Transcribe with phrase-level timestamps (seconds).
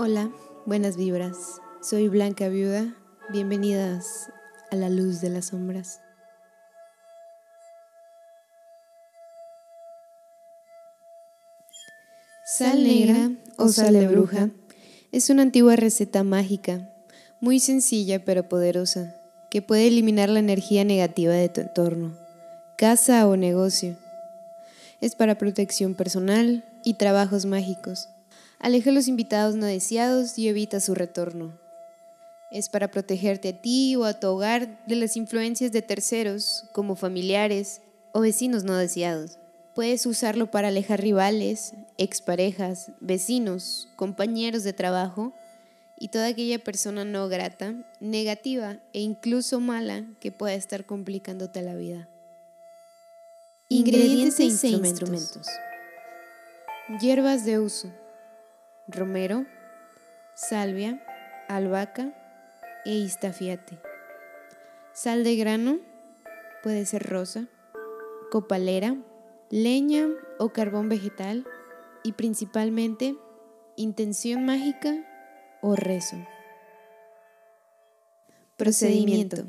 [0.00, 0.30] Hola,
[0.64, 1.60] buenas vibras.
[1.82, 2.94] Soy Blanca Viuda.
[3.32, 4.30] Bienvenidas
[4.70, 6.00] a la luz de las sombras.
[12.44, 14.50] Sal negra o sal de bruja
[15.10, 16.88] es una antigua receta mágica,
[17.40, 19.16] muy sencilla pero poderosa,
[19.50, 22.16] que puede eliminar la energía negativa de tu entorno,
[22.76, 23.98] casa o negocio.
[25.00, 28.10] Es para protección personal y trabajos mágicos.
[28.60, 31.58] Aleja a los invitados no deseados y evita su retorno.
[32.50, 36.96] Es para protegerte a ti o a tu hogar de las influencias de terceros, como
[36.96, 39.38] familiares o vecinos no deseados.
[39.74, 45.32] Puedes usarlo para alejar rivales, exparejas, vecinos, compañeros de trabajo
[45.96, 51.76] y toda aquella persona no grata, negativa e incluso mala que pueda estar complicándote la
[51.76, 52.08] vida.
[53.68, 55.46] Ingredientes, e instrumentos.
[57.00, 57.92] Hierbas de uso.
[58.90, 59.44] Romero,
[60.34, 61.04] salvia,
[61.46, 62.14] albahaca
[62.86, 63.78] e istafiate.
[64.94, 65.78] Sal de grano,
[66.62, 67.48] puede ser rosa,
[68.30, 68.96] copalera,
[69.50, 70.08] leña
[70.38, 71.46] o carbón vegetal
[72.02, 73.14] y principalmente
[73.76, 75.04] intención mágica
[75.60, 76.16] o rezo.
[78.56, 79.44] Procedimiento.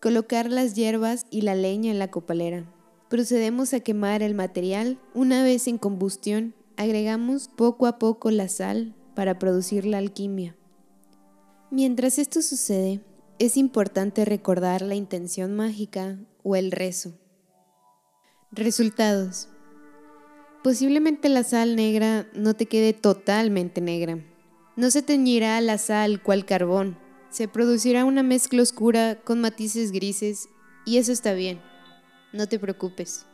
[0.00, 2.64] Colocar las hierbas y la leña en la copalera.
[3.08, 5.00] Procedemos a quemar el material.
[5.14, 10.56] Una vez en combustión, agregamos poco a poco la sal para producir la alquimia.
[11.70, 13.04] Mientras esto sucede,
[13.38, 17.12] es importante recordar la intención mágica o el rezo.
[18.52, 19.48] Resultados.
[20.62, 24.18] Posiblemente la sal negra no te quede totalmente negra.
[24.76, 26.98] No se teñirá la sal cual carbón.
[27.30, 30.48] Se producirá una mezcla oscura con matices grises
[30.84, 31.60] y eso está bien.
[32.32, 33.26] No te preocupes.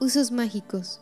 [0.00, 1.00] Usos mágicos.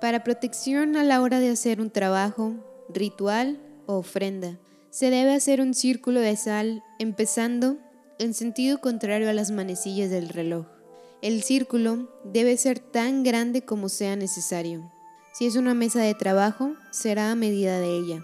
[0.00, 2.54] Para protección a la hora de hacer un trabajo,
[2.88, 7.76] ritual o ofrenda, se debe hacer un círculo de sal empezando
[8.18, 10.66] en sentido contrario a las manecillas del reloj.
[11.20, 14.90] El círculo debe ser tan grande como sea necesario.
[15.34, 18.22] Si es una mesa de trabajo, será a medida de ella.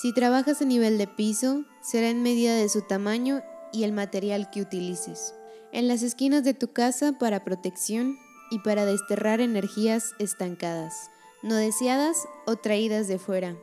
[0.00, 3.42] Si trabajas a nivel de piso, será en medida de su tamaño
[3.74, 5.34] y el material que utilices.
[5.70, 8.16] En las esquinas de tu casa para protección
[8.50, 11.10] y para desterrar energías estancadas,
[11.42, 13.56] no deseadas o traídas de fuera.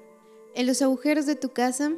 [0.56, 1.92] En los agujeros de tu casa,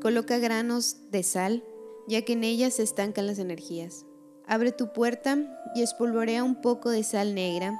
[0.00, 1.64] coloca granos de sal,
[2.06, 4.06] ya que en ellas se estancan las energías.
[4.46, 5.36] Abre tu puerta
[5.74, 7.78] y espolvorea un poco de sal negra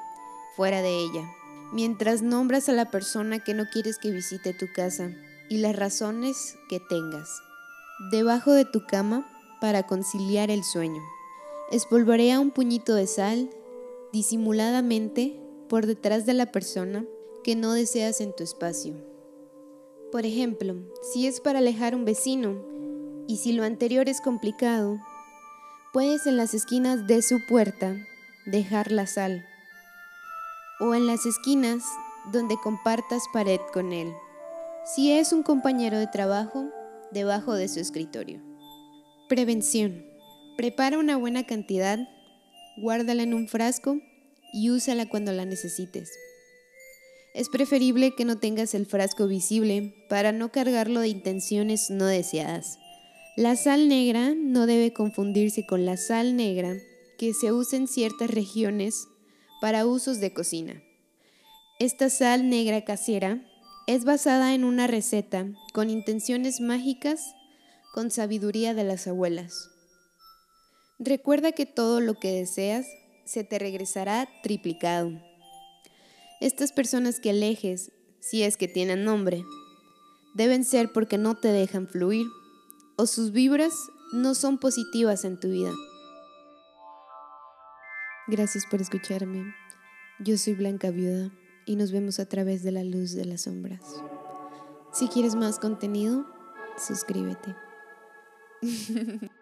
[0.56, 1.32] fuera de ella,
[1.72, 5.12] mientras nombras a la persona que no quieres que visite tu casa
[5.48, 7.30] y las razones que tengas.
[8.10, 9.26] Debajo de tu cama
[9.60, 11.02] para conciliar el sueño.
[11.70, 13.50] Espolvorea un puñito de sal
[14.12, 17.04] disimuladamente por detrás de la persona
[17.44, 18.94] que no deseas en tu espacio.
[20.10, 20.76] Por ejemplo,
[21.12, 22.64] si es para alejar un vecino
[23.26, 24.98] y si lo anterior es complicado,
[25.90, 27.96] Puedes en las esquinas de su puerta
[28.44, 29.46] dejar la sal
[30.80, 31.82] o en las esquinas
[32.30, 34.12] donde compartas pared con él.
[34.84, 36.66] Si es un compañero de trabajo,
[37.10, 38.42] debajo de su escritorio.
[39.30, 40.04] Prevención.
[40.58, 41.98] Prepara una buena cantidad,
[42.80, 44.00] guárdala en un frasco
[44.52, 46.10] y úsala cuando la necesites.
[47.34, 52.78] Es preferible que no tengas el frasco visible para no cargarlo de intenciones no deseadas.
[53.36, 56.74] La sal negra no debe confundirse con la sal negra
[57.18, 59.06] que se usa en ciertas regiones
[59.60, 60.82] para usos de cocina.
[61.78, 63.44] Esta sal negra casera
[63.86, 67.34] es basada en una receta con intenciones mágicas,
[67.94, 69.70] con sabiduría de las abuelas.
[70.98, 72.86] Recuerda que todo lo que deseas
[73.24, 75.12] se te regresará triplicado.
[76.40, 79.44] Estas personas que alejes, si es que tienen nombre,
[80.34, 82.26] deben ser porque no te dejan fluir
[82.96, 83.74] o sus vibras
[84.12, 85.72] no son positivas en tu vida.
[88.26, 89.54] Gracias por escucharme.
[90.18, 91.30] Yo soy Blanca Viuda
[91.64, 93.82] y nos vemos a través de la luz de las sombras.
[94.92, 96.26] Si quieres más contenido,
[96.76, 97.54] suscríbete.